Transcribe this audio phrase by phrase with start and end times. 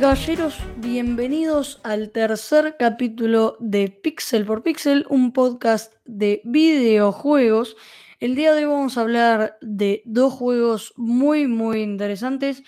[0.00, 7.76] Caballeros, bienvenidos al tercer capítulo de Pixel por Pixel, un podcast de videojuegos.
[8.18, 12.62] El día de hoy vamos a hablar de dos juegos muy muy interesantes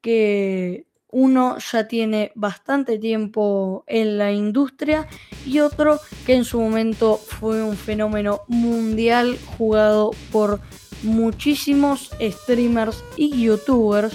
[0.00, 5.06] que uno ya tiene bastante tiempo en la industria
[5.46, 10.58] y otro que en su momento fue un fenómeno mundial jugado por
[11.04, 14.12] muchísimos streamers y youtubers,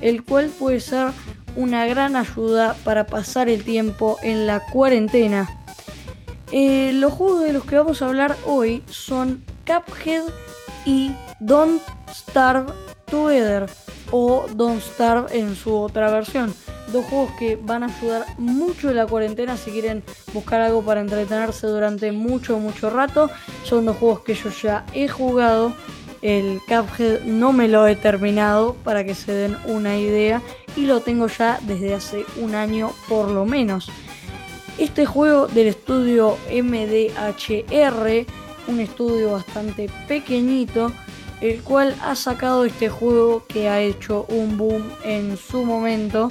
[0.00, 1.12] el cual puede ser
[1.56, 5.48] una gran ayuda para pasar el tiempo en la cuarentena.
[6.52, 10.24] Eh, los juegos de los que vamos a hablar hoy son Cuphead
[10.84, 11.80] y Don't
[12.12, 12.72] Starve
[13.06, 13.66] Together
[14.10, 16.52] o Don't Starve en su otra versión.
[16.92, 21.00] Dos juegos que van a ayudar mucho en la cuarentena si quieren buscar algo para
[21.00, 23.30] entretenerse durante mucho, mucho rato.
[23.64, 25.72] Son dos juegos que yo ya he jugado.
[26.20, 30.42] El Cuphead no me lo he terminado para que se den una idea
[30.76, 33.90] y lo tengo ya desde hace un año por lo menos.
[34.78, 38.26] Este juego del estudio MDHR,
[38.68, 40.92] un estudio bastante pequeñito,
[41.40, 46.30] el cual ha sacado este juego que ha hecho un boom en su momento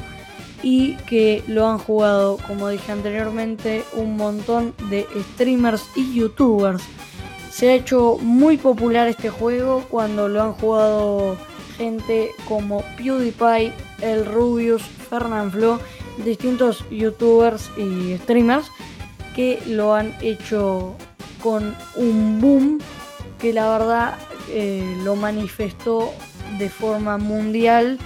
[0.62, 6.84] y que lo han jugado, como dije anteriormente, un montón de streamers y youtubers.
[7.52, 11.38] Se ha hecho muy popular este juego cuando lo han jugado
[11.78, 15.80] gente como PewDiePie, El Rubius, Fernanfloo,
[16.24, 18.72] distintos youtubers y streamers
[19.36, 20.96] que lo han hecho
[21.42, 22.80] con un boom
[23.40, 24.18] que la verdad
[24.50, 26.12] eh, lo manifestó
[26.58, 27.98] de forma mundial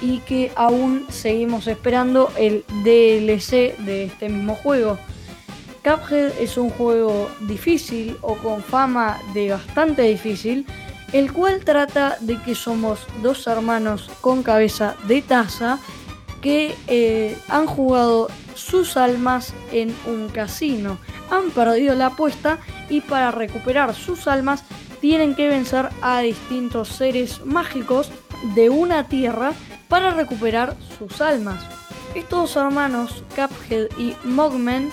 [0.00, 4.98] y que aún seguimos esperando el DLC de este mismo juego.
[5.82, 10.66] Cuphead es un juego difícil o con fama de bastante difícil,
[11.12, 15.78] el cual trata de que somos dos hermanos con cabeza de taza
[16.40, 20.98] que eh, han jugado sus almas en un casino.
[21.30, 22.58] Han perdido la apuesta
[22.88, 24.64] y para recuperar sus almas
[25.00, 28.10] tienen que vencer a distintos seres mágicos
[28.54, 29.52] de una tierra
[29.88, 31.64] para recuperar sus almas.
[32.14, 34.90] Estos hermanos, Cuphead y Mogman,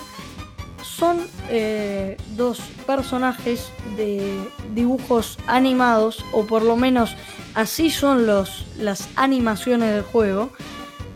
[0.86, 7.16] son eh, dos personajes de dibujos animados, o por lo menos
[7.54, 10.50] así son los, las animaciones del juego.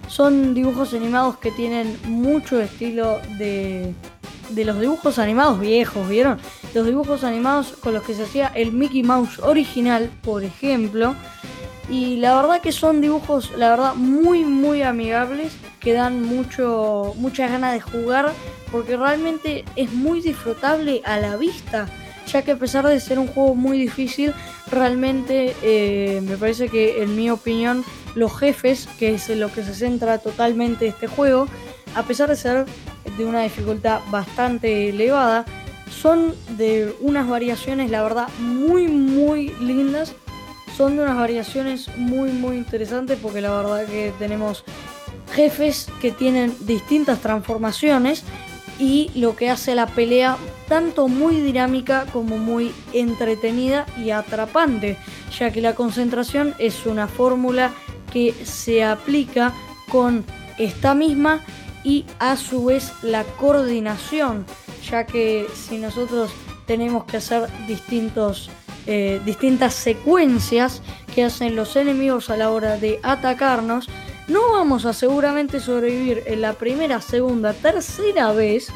[0.09, 3.95] Son dibujos animados que tienen mucho estilo de,
[4.51, 6.39] de los dibujos animados viejos, ¿vieron?
[6.75, 11.15] Los dibujos animados con los que se hacía el Mickey Mouse original, por ejemplo.
[11.91, 17.51] Y la verdad que son dibujos, la verdad, muy, muy amigables, que dan mucho, muchas
[17.51, 18.33] ganas de jugar,
[18.71, 21.89] porque realmente es muy disfrutable a la vista,
[22.28, 24.33] ya que a pesar de ser un juego muy difícil,
[24.71, 27.84] realmente eh, me parece que, en mi opinión,
[28.15, 31.49] los jefes, que es en lo que se centra totalmente este juego,
[31.97, 32.67] a pesar de ser
[33.17, 35.45] de una dificultad bastante elevada.
[35.91, 40.15] Son de unas variaciones, la verdad, muy, muy lindas.
[40.81, 44.65] Son de unas variaciones muy, muy interesantes porque la verdad que tenemos
[45.31, 48.25] jefes que tienen distintas transformaciones
[48.79, 50.39] y lo que hace la pelea
[50.71, 54.97] tanto muy dinámica como muy entretenida y atrapante,
[55.39, 57.73] ya que la concentración es una fórmula
[58.11, 59.53] que se aplica
[59.91, 60.25] con
[60.57, 61.41] esta misma
[61.85, 64.47] y a su vez la coordinación,
[64.91, 66.31] ya que si nosotros
[66.65, 68.49] tenemos que hacer distintos,
[68.93, 70.83] eh, distintas secuencias
[71.15, 73.89] que hacen los enemigos a la hora de atacarnos,
[74.27, 78.67] no vamos a seguramente sobrevivir en la primera, segunda, tercera vez,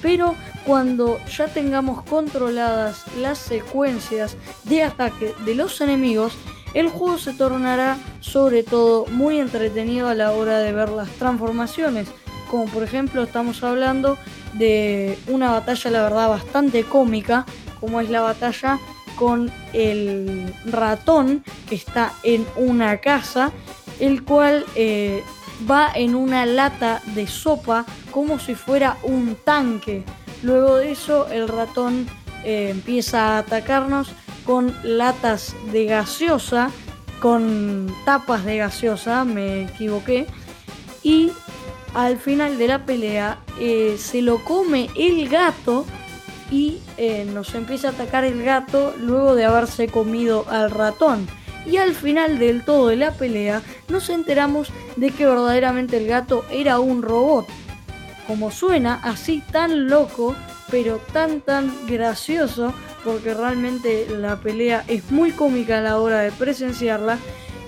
[0.00, 0.34] pero
[0.64, 6.32] cuando ya tengamos controladas las secuencias de ataque de los enemigos,
[6.72, 12.08] el juego se tornará sobre todo muy entretenido a la hora de ver las transformaciones.
[12.50, 14.16] Como por ejemplo estamos hablando
[14.54, 17.44] de una batalla la verdad bastante cómica,
[17.80, 18.78] como es la batalla
[19.18, 23.50] con el ratón que está en una casa,
[23.98, 25.22] el cual eh,
[25.68, 30.04] va en una lata de sopa como si fuera un tanque.
[30.42, 32.06] Luego de eso el ratón
[32.44, 34.08] eh, empieza a atacarnos
[34.44, 36.70] con latas de gaseosa,
[37.20, 40.26] con tapas de gaseosa, me equivoqué,
[41.02, 41.32] y
[41.94, 45.84] al final de la pelea eh, se lo come el gato
[46.50, 51.26] y eh, nos empieza a atacar el gato luego de haberse comido al ratón.
[51.66, 56.44] Y al final del todo de la pelea nos enteramos de que verdaderamente el gato
[56.50, 57.46] era un robot.
[58.26, 60.34] Como suena así tan loco,
[60.70, 62.72] pero tan tan gracioso,
[63.04, 67.18] porque realmente la pelea es muy cómica a la hora de presenciarla,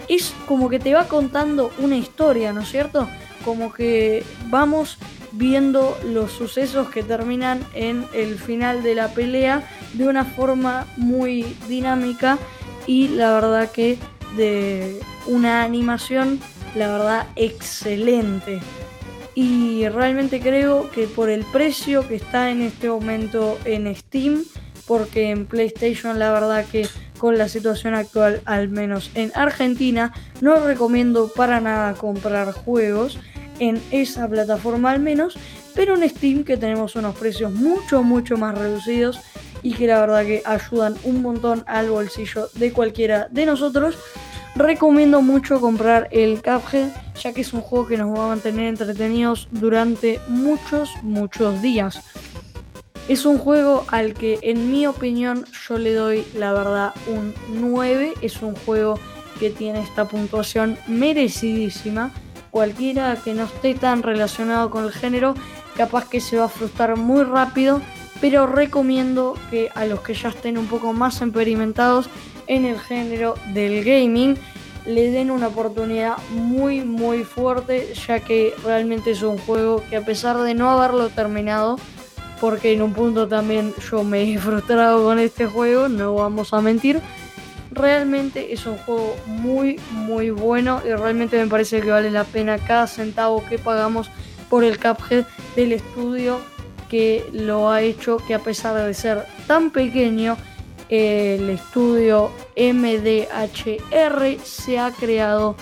[0.09, 3.09] es como que te va contando una historia, ¿no es cierto?
[3.44, 4.99] como que vamos
[5.32, 9.62] viendo los sucesos que terminan en el final de la pelea
[9.94, 12.38] de una forma muy dinámica
[12.87, 13.99] y la verdad que
[14.37, 16.41] de una animación,
[16.75, 18.61] la verdad, excelente.
[19.35, 24.44] Y realmente creo que por el precio que está en este momento en Steam,
[24.87, 26.88] porque en PlayStation la verdad que
[27.19, 33.19] con la situación actual, al menos en Argentina, no recomiendo para nada comprar juegos
[33.61, 35.39] en esa plataforma al menos,
[35.75, 39.21] pero en Steam que tenemos unos precios mucho mucho más reducidos
[39.62, 43.97] y que la verdad que ayudan un montón al bolsillo de cualquiera de nosotros.
[44.57, 46.91] Recomiendo mucho comprar el Cuphead,
[47.23, 52.03] ya que es un juego que nos va a mantener entretenidos durante muchos, muchos días.
[53.09, 58.15] Es un juego al que en mi opinión yo le doy la verdad un 9.
[58.23, 58.99] Es un juego
[59.39, 62.12] que tiene esta puntuación merecidísima.
[62.50, 65.35] Cualquiera que no esté tan relacionado con el género,
[65.76, 67.81] capaz que se va a frustrar muy rápido
[68.20, 72.08] pero recomiendo que a los que ya estén un poco más experimentados
[72.47, 74.37] en el género del gaming
[74.87, 80.05] le den una oportunidad muy muy fuerte ya que realmente es un juego que a
[80.05, 81.79] pesar de no haberlo terminado
[82.41, 86.62] porque en un punto también yo me he frustrado con este juego, no vamos a
[86.62, 87.02] mentir.
[87.70, 92.58] Realmente es un juego muy muy bueno y realmente me parece que vale la pena
[92.58, 94.11] cada centavo que pagamos
[94.49, 95.25] por el Cuphead
[95.55, 96.40] del estudio
[96.90, 100.37] que lo ha hecho que a pesar de ser tan pequeño,
[100.88, 105.55] el estudio MDHR se ha creado,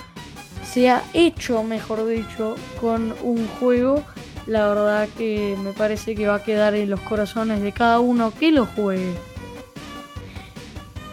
[0.64, 4.02] se ha hecho, mejor dicho, con un juego.
[4.46, 8.32] La verdad que me parece que va a quedar en los corazones de cada uno
[8.32, 9.12] que lo juegue.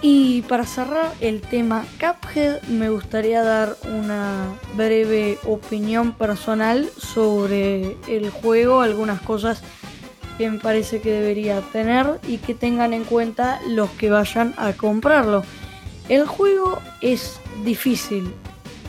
[0.08, 8.30] Y para cerrar el tema Cuphead, me gustaría dar una breve opinión personal sobre el
[8.30, 9.64] juego, algunas cosas
[10.38, 14.74] que me parece que debería tener y que tengan en cuenta los que vayan a
[14.74, 15.44] comprarlo.
[16.08, 18.32] El juego es difícil,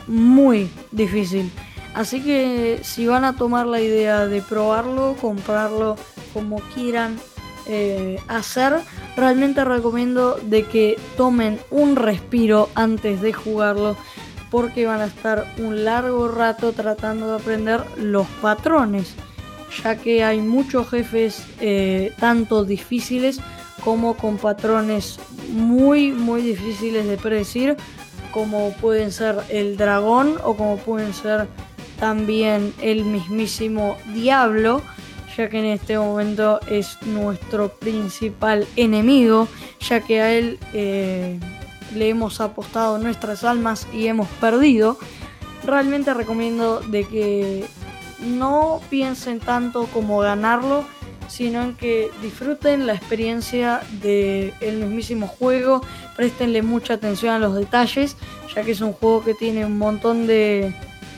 [0.05, 1.51] muy difícil.
[1.95, 5.95] Así que si van a tomar la idea de probarlo, comprarlo
[6.31, 7.17] como quieran
[7.65, 8.75] eh, hacer,
[9.17, 13.97] realmente recomiendo de que tomen un respiro antes de jugarlo
[14.51, 19.15] porque van a estar un largo rato tratando de aprender los patrones
[19.83, 23.39] ya que hay muchos jefes eh, tanto difíciles
[23.83, 27.75] como con patrones muy muy difíciles de predecir
[28.31, 31.47] como pueden ser el dragón o como pueden ser
[31.99, 34.83] también el mismísimo diablo
[35.37, 39.47] ya que en este momento es nuestro principal enemigo
[39.79, 41.39] ya que a él eh,
[41.95, 44.97] le hemos apostado nuestras almas y hemos perdido.
[45.63, 47.65] Realmente recomiendo de que
[48.19, 50.85] no piensen tanto como ganarlo,
[51.27, 55.81] sino en que disfruten la experiencia del mismísimo juego,
[56.15, 58.15] prestenle mucha atención a los detalles,
[58.55, 60.73] ya que es un juego que tiene un montón de,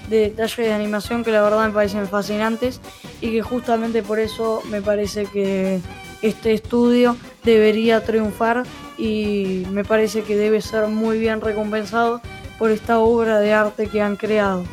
[0.09, 2.81] detalles de animación que la verdad me parecen fascinantes
[3.21, 5.79] y que justamente por eso me parece que
[6.21, 8.63] este estudio debería triunfar
[8.97, 12.21] y me parece que debe ser muy bien recompensado
[12.57, 14.65] por esta obra de arte que han creado.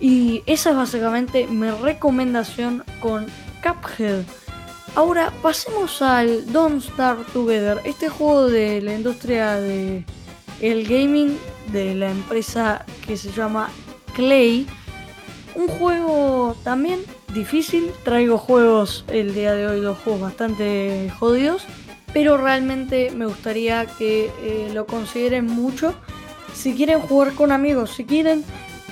[0.00, 3.26] Y esa es básicamente mi recomendación con
[3.62, 4.24] Cuphead.
[4.96, 10.04] Ahora pasemos al Don't Start Together, este juego de la industria de
[10.60, 11.38] el gaming
[11.72, 13.70] de la empresa que se llama
[14.14, 14.66] Clay.
[15.54, 17.00] Un juego también
[17.34, 21.64] difícil, traigo juegos el día de hoy, dos juegos bastante jodidos,
[22.12, 25.94] pero realmente me gustaría que eh, lo consideren mucho.
[26.54, 28.44] Si quieren jugar con amigos, si quieren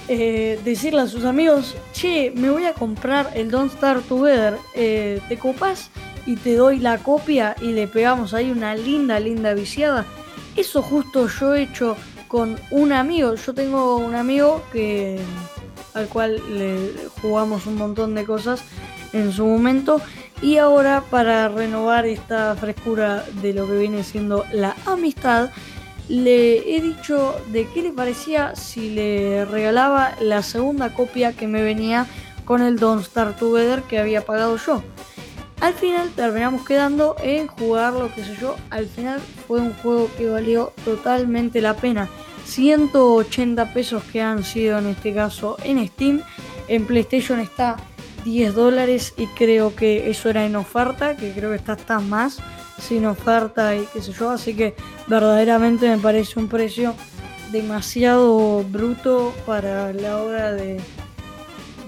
[0.09, 5.21] eh, decirle a sus amigos, che, me voy a comprar el Don't Start Together, eh,
[5.29, 5.91] ¿te copas?
[6.27, 10.07] Y te doy la copia y le pegamos ahí una linda, linda viciada.
[10.57, 11.97] Eso justo yo he hecho
[12.31, 13.35] con un amigo.
[13.35, 15.19] Yo tengo un amigo que
[15.95, 18.63] al cual le jugamos un montón de cosas
[19.13, 20.01] en su momento.
[20.41, 25.51] Y ahora para renovar esta frescura de lo que viene siendo la amistad,
[26.09, 31.63] le he dicho de qué le parecía si le regalaba la segunda copia que me
[31.63, 32.07] venía
[32.45, 34.83] con el Don't Start Together que había pagado yo.
[35.61, 38.57] Al final terminamos quedando en jugar lo que sé yo.
[38.71, 42.09] Al final fue un juego que valió totalmente la pena.
[42.47, 46.23] 180 pesos que han sido en este caso en Steam.
[46.69, 47.77] En PlayStation está
[48.25, 52.39] 10 dólares y creo que eso era en oferta, que creo que está hasta más
[52.81, 54.75] sin oferta y qué sé yo, así que
[55.07, 56.95] verdaderamente me parece un precio
[57.53, 60.81] demasiado bruto para la hora de,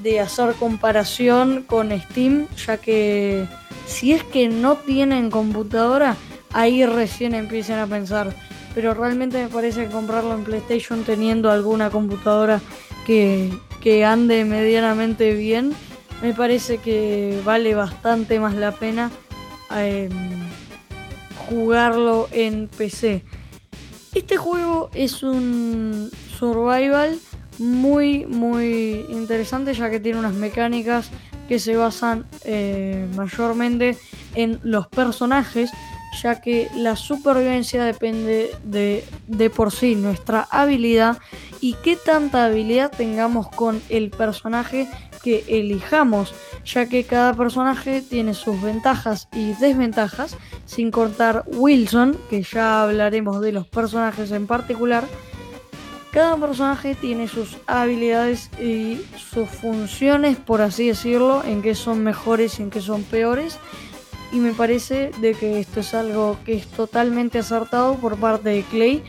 [0.03, 3.47] de hacer comparación con Steam, ya que
[3.87, 6.17] si es que no tienen computadora,
[6.53, 8.35] ahí recién empiezan a pensar.
[8.75, 12.61] Pero realmente me parece que comprarlo en PlayStation teniendo alguna computadora
[13.07, 15.75] que, que ande medianamente bien,
[16.23, 19.11] me parece que vale bastante más la pena
[19.77, 20.11] em,
[21.49, 23.25] jugarlo en PC.
[24.15, 27.19] Este juego es un survival
[27.59, 31.11] muy muy interesante ya que tiene unas mecánicas
[31.49, 33.97] que se basan eh, mayormente
[34.35, 35.71] en los personajes
[36.23, 41.19] ya que la supervivencia depende de, de por sí nuestra habilidad
[41.61, 44.89] y qué tanta habilidad tengamos con el personaje
[45.23, 52.43] que elijamos, ya que cada personaje tiene sus ventajas y desventajas, sin cortar Wilson, que
[52.43, 55.05] ya hablaremos de los personajes en particular.
[56.13, 62.59] Cada personaje tiene sus habilidades y sus funciones, por así decirlo, en que son mejores
[62.59, 63.59] y en que son peores.
[64.31, 68.63] Y me parece de que esto es algo que es totalmente acertado por parte de
[68.63, 69.03] Clay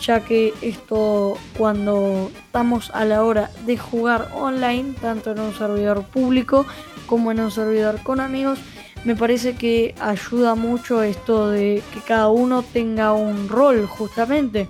[0.00, 6.04] ya que esto cuando estamos a la hora de jugar online, tanto en un servidor
[6.04, 6.66] público
[7.06, 8.58] como en un servidor con amigos,
[9.04, 14.68] me parece que ayuda mucho esto de que cada uno tenga un rol justamente,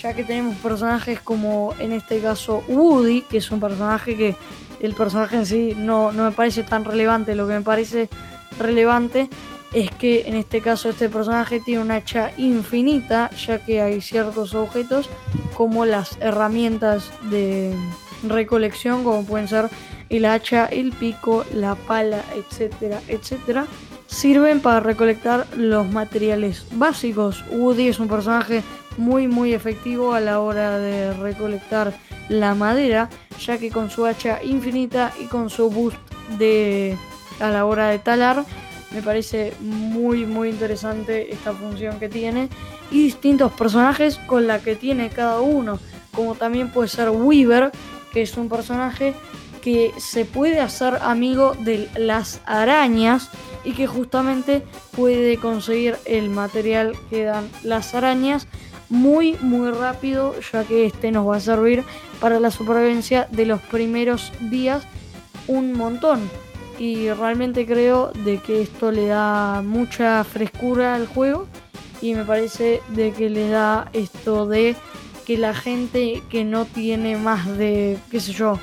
[0.00, 4.36] ya que tenemos personajes como en este caso Woody, que es un personaje que
[4.80, 8.08] el personaje en sí no, no me parece tan relevante, lo que me parece
[8.58, 9.28] relevante
[9.72, 14.54] es que en este caso este personaje tiene una hacha infinita, ya que hay ciertos
[14.54, 15.10] objetos
[15.54, 17.74] como las herramientas de
[18.26, 19.68] recolección, como pueden ser
[20.08, 23.66] el hacha, el pico, la pala, etcétera, etcétera,
[24.08, 27.44] sirven para recolectar los materiales básicos.
[27.50, 28.64] Woody es un personaje
[28.96, 31.92] muy muy efectivo a la hora de recolectar
[32.28, 35.98] la madera, ya que con su hacha infinita y con su boost
[36.38, 36.96] de
[37.38, 38.44] a la hora de talar
[38.90, 42.48] me parece muy muy interesante esta función que tiene
[42.90, 45.78] y distintos personajes con la que tiene cada uno,
[46.12, 47.70] como también puede ser Weaver,
[48.12, 49.14] que es un personaje
[49.60, 53.28] que se puede hacer amigo de las arañas
[53.68, 54.62] y que justamente
[54.96, 58.46] puede conseguir el material que dan las arañas
[58.88, 61.84] muy muy rápido ya que este nos va a servir
[62.18, 64.84] para la supervivencia de los primeros días
[65.48, 66.30] un montón.
[66.78, 71.46] Y realmente creo de que esto le da mucha frescura al juego
[72.00, 74.76] y me parece de que le da esto de
[75.26, 78.58] que la gente que no tiene más de, qué sé yo,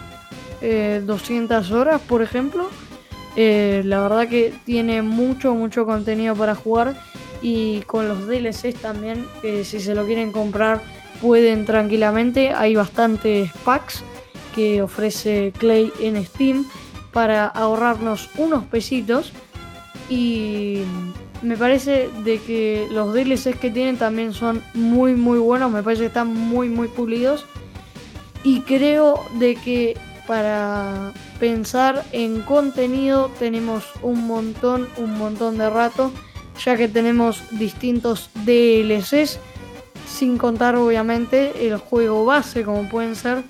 [0.62, 2.70] 200 eh, horas, por ejemplo,
[3.36, 6.96] eh, la verdad que tiene mucho, mucho contenido para jugar
[7.42, 10.82] y con los DLCs también, que si se lo quieren comprar
[11.22, 14.04] pueden tranquilamente, hay bastantes packs
[14.54, 16.66] que ofrece Clay en Steam
[17.12, 19.32] para ahorrarnos unos pesitos.
[20.10, 20.82] Y
[21.42, 26.02] me parece de que los DLCs que tienen también son muy muy buenos, me parece
[26.02, 27.46] que están muy muy pulidos.
[28.44, 36.12] Y creo de que para pensar en contenido tenemos un montón, un montón de rato,
[36.64, 39.40] ya que tenemos distintos DLCs,
[40.08, 43.44] sin contar obviamente el juego base como pueden ser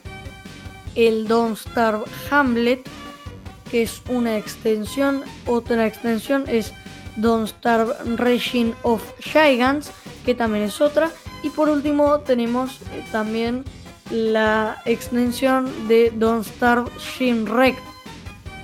[0.96, 2.88] el Don't Starve Hamlet,
[3.70, 5.24] que es una extensión.
[5.46, 6.74] Otra extensión es
[7.18, 9.92] Don't Starve Regime of Giants,
[10.26, 11.12] que también es otra.
[11.44, 13.64] Y por último tenemos eh, también
[14.16, 17.76] la extensión de Don't Starve Shinrek,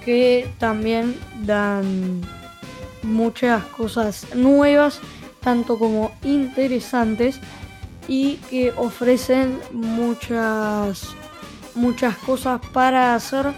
[0.05, 1.15] que también
[1.45, 2.21] dan
[3.03, 4.99] muchas cosas nuevas,
[5.41, 7.39] tanto como interesantes
[8.07, 11.15] y que ofrecen muchas
[11.75, 13.53] muchas cosas para hacer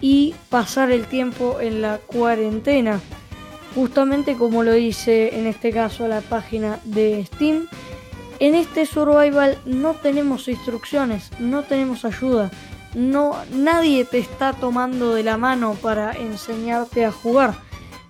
[0.00, 3.00] y pasar el tiempo en la cuarentena.
[3.74, 7.68] Justamente como lo dice en este caso la página de Steam,
[8.40, 12.50] en este survival no tenemos instrucciones, no tenemos ayuda,
[12.94, 17.54] no nadie te está tomando de la mano para enseñarte a jugar.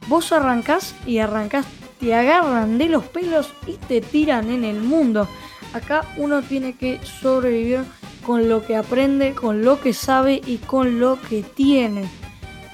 [0.07, 1.67] Vos arrancás y arrancás,
[1.99, 5.29] te agarran de los pelos y te tiran en el mundo.
[5.75, 7.81] Acá uno tiene que sobrevivir
[8.25, 12.09] con lo que aprende, con lo que sabe y con lo que tiene,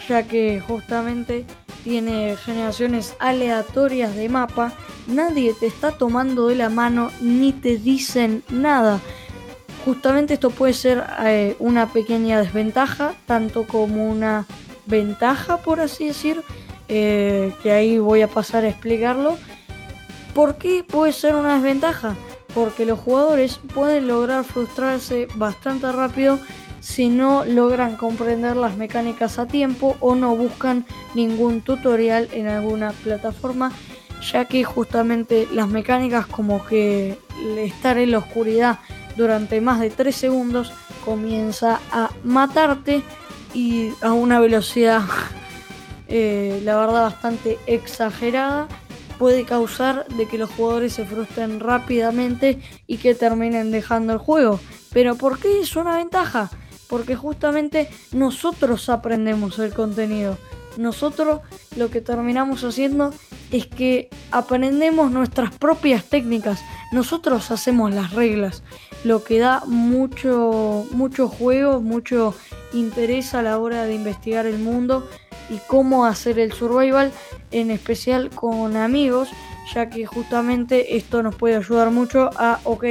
[0.08, 1.46] ya que justamente
[1.86, 4.72] tiene generaciones aleatorias de mapa,
[5.06, 9.00] nadie te está tomando de la mano ni te dicen nada.
[9.84, 14.46] Justamente esto puede ser eh, una pequeña desventaja, tanto como una
[14.86, 16.42] ventaja, por así decir,
[16.88, 19.38] eh, que ahí voy a pasar a explicarlo.
[20.34, 22.16] ¿Por qué puede ser una desventaja?
[22.56, 26.38] porque los jugadores pueden lograr frustrarse bastante rápido
[26.86, 32.92] si no logran comprender las mecánicas a tiempo o no buscan ningún tutorial en alguna
[32.92, 33.72] plataforma,
[34.30, 37.18] ya que justamente las mecánicas como que
[37.58, 38.78] estar en la oscuridad
[39.16, 40.72] durante más de 3 segundos
[41.04, 43.02] comienza a matarte
[43.52, 45.02] y a una velocidad
[46.08, 48.68] eh, la verdad bastante exagerada
[49.18, 54.60] puede causar de que los jugadores se frustren rápidamente y que terminen dejando el juego.
[54.92, 56.48] Pero ¿por qué es una ventaja?
[56.88, 60.38] Porque justamente nosotros aprendemos el contenido.
[60.76, 61.40] Nosotros
[61.76, 63.12] lo que terminamos haciendo
[63.50, 66.60] es que aprendemos nuestras propias técnicas.
[66.92, 68.62] Nosotros hacemos las reglas,
[69.04, 72.34] lo que da mucho, mucho juego, mucho
[72.72, 75.08] interés a la hora de investigar el mundo
[75.48, 77.12] y cómo hacer el survival,
[77.50, 79.28] en especial con amigos,
[79.72, 82.84] ya que justamente esto nos puede ayudar mucho a, ok,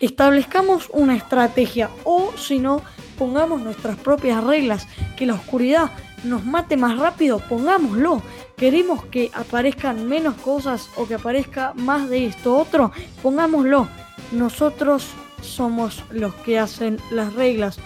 [0.00, 1.90] establezcamos una estrategia
[2.34, 2.82] o si no,
[3.18, 4.86] pongamos nuestras propias reglas,
[5.16, 5.90] que la oscuridad
[6.24, 8.22] nos mate más rápido, pongámoslo.
[8.56, 13.88] Queremos que aparezcan menos cosas o que aparezca más de esto otro, pongámoslo.
[14.30, 15.08] Nosotros
[15.40, 17.78] somos los que hacen las reglas.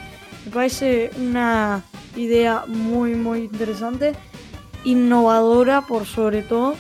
[0.45, 1.83] Me parece una
[2.15, 4.15] idea muy muy interesante,
[4.85, 6.75] innovadora por sobre todo,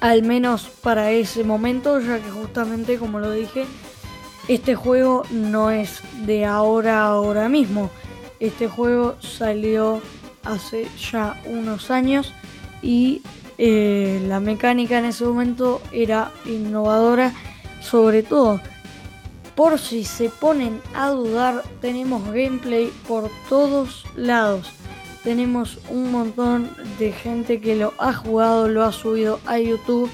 [0.00, 3.66] al menos para ese momento, ya que justamente como lo dije,
[4.48, 7.90] este juego no es de ahora ahora mismo.
[8.40, 10.00] Este juego salió
[10.44, 12.32] hace ya unos años
[12.82, 13.22] y
[13.58, 17.32] eh, la mecánica en ese momento era innovadora,
[17.80, 18.60] sobre todo
[19.56, 24.70] por si se ponen a dudar, tenemos gameplay por todos lados.
[25.24, 30.10] Tenemos un montón de gente que lo ha jugado, lo ha subido a YouTube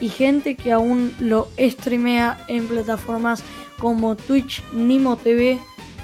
[0.00, 3.44] y gente que aún lo streamea en plataformas
[3.80, 5.58] como Twitch, Nimo TV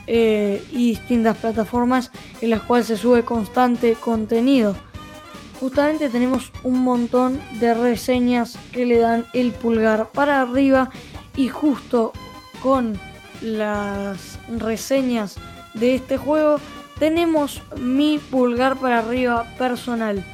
[0.09, 2.11] eh, y distintas plataformas
[2.41, 4.75] en las cuales se sube constante contenido.
[5.61, 10.91] Justamente tenemos un montón de reseñas que le dan el pulgar para arriba
[11.37, 12.13] y justo
[12.63, 12.99] con
[13.43, 15.37] las reseñas
[15.75, 16.59] de este juego,
[16.99, 20.25] tenemos mi pulgar para arriba personal.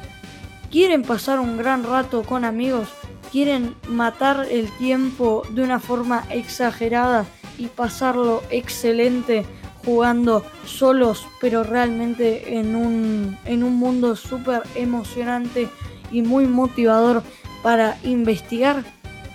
[0.71, 2.89] ¿Quieren pasar un gran rato con amigos?
[3.33, 7.25] ¿Quieren matar el tiempo de una forma exagerada
[7.57, 9.43] y pasarlo excelente
[9.83, 15.67] jugando solos, pero realmente en un, en un mundo súper emocionante
[16.11, 17.23] y muy motivador
[17.63, 18.83] para investigar?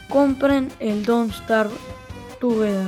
[0.08, 1.74] Compren el Don't Starve
[2.38, 2.86] Together.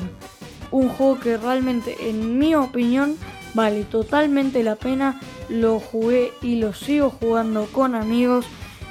[0.70, 3.16] Un juego que realmente, en mi opinión,
[3.52, 5.20] vale totalmente la pena.
[5.48, 8.46] Lo jugué y lo sigo jugando con amigos.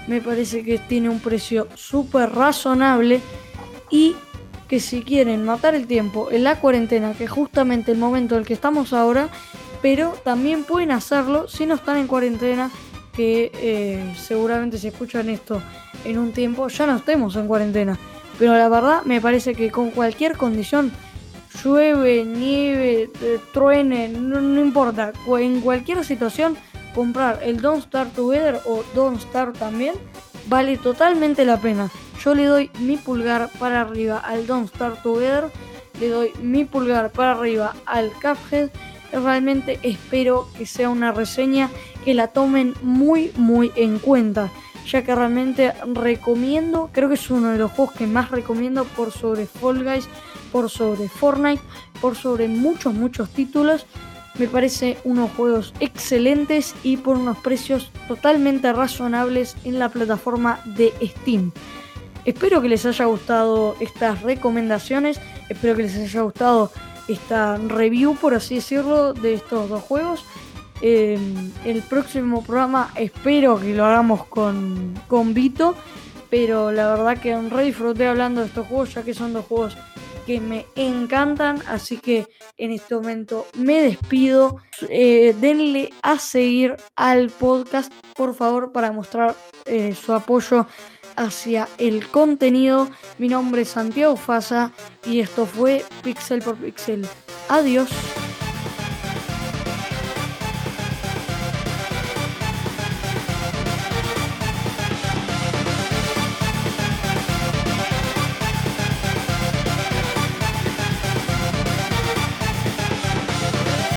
[0.10, 3.22] Me parece que tiene un precio súper razonable.
[3.90, 4.16] Y
[4.68, 8.42] que si quieren matar el tiempo en la cuarentena, que es justamente el momento en
[8.42, 9.30] el que estamos ahora,
[9.82, 12.70] pero también pueden hacerlo si no están en cuarentena,
[13.14, 15.62] que eh, seguramente si escuchan esto
[16.06, 17.98] en un tiempo ya no estemos en cuarentena.
[18.38, 20.92] Pero la verdad me parece que con cualquier condición,
[21.64, 26.56] llueve, nieve, eh, truene, no, importa, en cualquier situación,
[26.94, 29.96] comprar el Don't Start Together o Don't Start también
[30.48, 31.90] vale totalmente la pena.
[32.24, 35.46] Yo le doy mi pulgar para arriba al Don't Start Together,
[36.00, 38.70] le doy mi pulgar para arriba al Cuphead.
[39.12, 41.70] Realmente espero que sea una reseña
[42.06, 44.52] que la tomen muy muy en cuenta
[44.90, 49.12] ya que realmente recomiendo, creo que es uno de los juegos que más recomiendo por
[49.12, 50.08] sobre Fall Guys,
[50.52, 51.62] por sobre Fortnite,
[52.02, 53.86] por sobre muchos, muchos títulos.
[54.38, 60.94] Me parece unos juegos excelentes y por unos precios totalmente razonables en la plataforma de
[61.02, 61.52] Steam.
[62.26, 66.72] Espero que les haya gustado estas recomendaciones, espero que les haya gustado
[67.08, 70.26] esta review, por así decirlo, de estos dos juegos.
[70.82, 75.76] Em, el próximo programa espero que lo hagamos con, con Vito,
[76.30, 79.76] pero la verdad que re disfruté hablando de estos juegos, ya que son dos juegos
[80.30, 84.58] que me encantan, así que en este momento me despido.
[84.88, 90.68] Eh, denle a seguir al podcast, por favor, para mostrar eh, su apoyo
[91.16, 92.92] hacia el contenido.
[93.18, 94.72] Mi nombre es Santiago Fasa
[95.04, 97.08] y esto fue Pixel por Pixel.
[97.48, 97.90] Adiós.